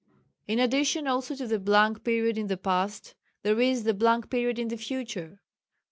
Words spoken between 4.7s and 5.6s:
future.